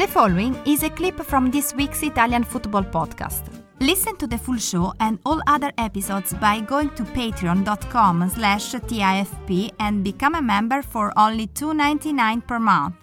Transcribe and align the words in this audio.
The 0.00 0.06
following 0.06 0.56
is 0.64 0.82
a 0.82 0.88
clip 0.88 1.20
from 1.20 1.50
this 1.50 1.74
week's 1.74 2.02
Italian 2.02 2.42
football 2.42 2.82
podcast. 2.82 3.42
Listen 3.80 4.16
to 4.16 4.26
the 4.26 4.38
full 4.38 4.56
show 4.56 4.94
and 4.98 5.18
all 5.26 5.42
other 5.46 5.72
episodes 5.76 6.32
by 6.32 6.60
going 6.60 6.88
to 6.94 7.02
patreon.com 7.02 8.30
slash 8.30 8.72
TIFP 8.72 9.70
and 9.78 10.02
become 10.02 10.36
a 10.36 10.40
member 10.40 10.80
for 10.80 11.12
only 11.18 11.48
$2.99 11.48 12.46
per 12.46 12.58
month. 12.58 12.94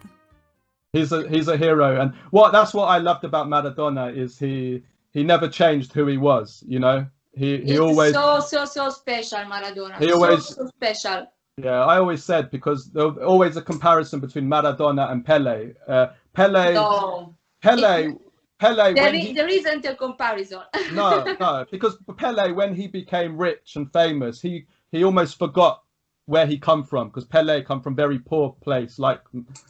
He's 0.92 1.12
a 1.12 1.30
he's 1.30 1.48
a 1.48 1.56
hero, 1.56 2.02
and 2.02 2.14
what 2.32 2.52
that's 2.52 2.74
what 2.74 2.86
I 2.86 2.98
loved 2.98 3.24
about 3.26 3.46
Maradona 3.46 4.18
is 4.18 4.40
he 4.40 4.82
he 5.12 5.24
never 5.24 5.48
changed 5.48 5.94
who 5.94 6.08
he 6.08 6.18
was. 6.18 6.64
You 6.66 6.80
know, 6.80 7.06
he 7.32 7.58
he 7.58 7.74
it's 7.74 7.80
always 7.80 8.14
so 8.16 8.40
so 8.40 8.66
so 8.66 8.90
special 8.90 9.46
Maradona. 9.46 10.00
He 10.00 10.12
always- 10.12 10.48
so, 10.48 10.64
so 10.64 10.72
special. 10.76 11.28
Yeah. 11.58 11.84
I 11.86 11.98
always 11.98 12.24
said 12.24 12.52
because 12.52 12.92
there 12.92 13.08
was 13.08 13.18
always 13.18 13.58
a 13.58 13.62
comparison 13.62 14.20
between 14.20 14.46
Maradona 14.46 15.12
and 15.12 15.26
Pele. 15.26 15.74
Uh, 15.88 16.08
Pele 16.34 16.74
No, 16.74 17.36
Pele 17.62 18.14
Pele 18.60 18.94
there, 18.94 19.14
is, 19.14 19.26
he, 19.28 19.34
there 19.34 19.48
isn't 19.48 19.86
a 19.86 19.96
comparison. 19.96 20.62
no 20.94 21.24
no 21.40 21.66
because 21.72 21.98
Pele 22.18 22.52
when 22.54 22.76
he 22.76 22.88
became 22.88 23.38
rich 23.38 23.76
and 23.76 23.92
famous 23.92 24.42
he 24.42 24.66
he 24.92 25.04
almost 25.04 25.38
forgot 25.38 25.84
where 26.26 26.46
he 26.46 26.58
come 26.58 26.84
from 26.84 27.08
because 27.08 27.26
Pele 27.26 27.64
come 27.64 27.82
from 27.82 27.96
very 27.96 28.20
poor 28.20 28.56
place 28.62 29.00
like 29.00 29.22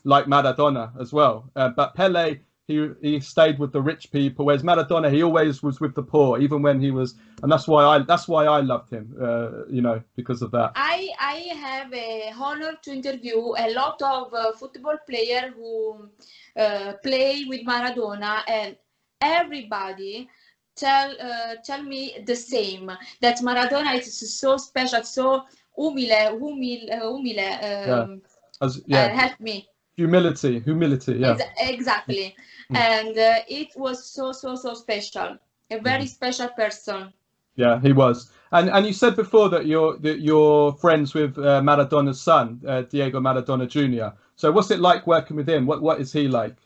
like 0.04 0.26
Maradona 0.26 0.92
as 1.00 1.14
well 1.14 1.50
uh, 1.56 1.70
but 1.70 1.96
Pele 1.96 2.40
he 2.68 2.90
he 3.02 3.20
stayed 3.20 3.58
with 3.60 3.72
the 3.72 3.82
rich 3.82 4.12
people 4.12 4.46
whereas 4.46 4.64
Maradona 4.64 5.10
he 5.12 5.24
always 5.24 5.64
was 5.64 5.80
with 5.80 5.96
the 5.96 6.04
poor 6.04 6.40
even 6.40 6.62
when 6.62 6.80
he 6.80 6.92
was 6.92 7.16
and 7.42 7.52
that's 7.52 7.68
why 7.68 7.84
I 7.84 8.00
that's 8.00 8.28
why 8.28 8.46
I 8.46 8.60
loved 8.60 8.92
him 8.92 9.16
uh, 9.22 9.66
you 9.70 9.82
know 9.82 10.02
because 10.16 10.42
of 10.42 10.52
that 10.52 10.74
I 10.76 11.10
I 11.20 11.38
have 11.56 11.94
a 11.94 12.32
honor 12.38 12.74
to 12.84 12.92
interview 12.92 13.38
a 13.58 13.74
lot 13.74 14.02
of 14.02 14.34
uh, 14.34 14.52
football 14.54 14.98
player 15.08 15.54
who 15.56 16.10
uh, 16.58 16.94
play 17.04 17.46
with 17.48 17.66
Maradona, 17.66 18.42
and 18.48 18.76
everybody 19.22 20.28
tell 20.76 21.16
uh, 21.22 21.56
tell 21.64 21.84
me 21.84 22.18
the 22.26 22.36
same 22.36 22.92
that 23.22 23.38
Maradona 23.40 23.98
is 23.98 24.40
so 24.40 24.58
special, 24.58 25.04
so 25.04 25.44
umile, 25.78 26.34
umil, 26.40 26.92
uh, 26.92 27.06
umile. 27.06 27.50
Um, 27.64 28.22
as 28.62 28.78
uh, 28.78 28.82
yeah 28.88 29.08
help 29.08 29.40
me. 29.40 29.68
Humility 29.98 30.60
humility 30.60 31.14
yeah 31.16 31.32
Ex- 31.34 31.44
exactly. 31.60 32.36
Mm. 32.72 32.76
And 32.78 33.18
uh, 33.18 33.40
it 33.48 33.70
was 33.76 34.06
so 34.06 34.32
so 34.32 34.56
so 34.56 34.74
special. 34.74 35.38
A 35.72 35.80
very 35.80 36.04
Mm. 36.06 36.10
special 36.18 36.50
person. 36.50 37.14
Yeah, 37.56 37.80
he 37.82 37.92
was. 37.94 38.32
And 38.52 38.70
and 38.70 38.86
you 38.86 38.94
said 38.94 39.16
before 39.16 39.50
that 39.50 39.66
you're 39.66 39.98
that 40.00 40.20
you're 40.22 40.74
friends 40.74 41.14
with 41.14 41.38
uh, 41.38 41.62
Maradona's 41.62 42.22
son, 42.22 42.62
uh, 42.68 42.82
Diego 42.84 43.20
Maradona 43.20 43.68
Jr. 43.68 44.16
So 44.36 44.52
what's 44.52 44.72
it 44.72 44.80
like 44.80 45.08
working 45.08 45.36
with 45.38 45.50
him? 45.50 45.66
What 45.66 45.82
what 45.82 46.00
is 46.00 46.14
he 46.14 46.28
like? 46.28 46.58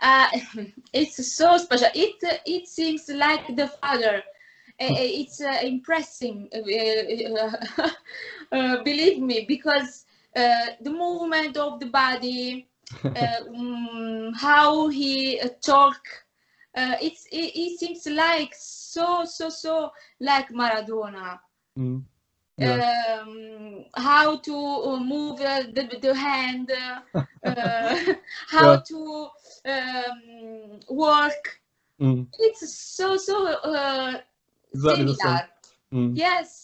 Uh, 0.00 0.28
it's 0.92 1.16
so 1.36 1.56
special. 1.58 1.88
It 1.94 2.16
it 2.46 2.68
seems 2.68 3.08
like 3.08 3.54
the 3.56 3.68
father. 3.68 4.22
Uh, 4.80 4.96
it's 4.98 5.40
uh, 5.40 5.60
impressing, 5.62 6.48
uh, 6.52 7.88
uh, 8.52 8.82
believe 8.82 9.20
me, 9.22 9.44
because 9.46 10.06
the 10.34 10.90
movement 10.90 11.56
of 11.56 11.78
the 11.80 11.86
body, 11.86 12.66
uh, 13.14 13.40
mm, 13.48 14.32
how 14.36 14.88
he 14.88 15.40
uh, 15.40 15.48
talk, 15.60 16.00
uh, 16.76 16.96
it's 17.00 17.26
it, 17.32 17.52
it 17.54 17.78
seems 17.78 18.06
like 18.06 18.52
so 18.54 19.24
so 19.24 19.48
so 19.48 19.90
like 20.20 20.48
Maradona. 20.50 21.38
Mm. 21.78 22.04
Yeah. 22.56 22.82
um, 23.20 23.84
how 23.94 24.36
to 24.38 24.54
uh, 24.56 24.98
move 25.00 25.40
uh, 25.40 25.62
the, 25.72 25.98
the 26.00 26.14
hand, 26.14 26.70
uh, 26.70 27.00
uh, 27.44 27.96
how 28.48 28.76
Yeah. 28.76 28.80
to 28.88 29.28
um, 29.66 30.80
work. 30.90 31.60
Mm. 32.00 32.26
It's 32.38 32.74
so 32.74 33.16
so 33.16 33.46
uh, 33.46 34.18
Exactly 34.74 35.14
similar. 35.14 35.40
Mm. 35.92 36.20
Yes. 36.20 36.60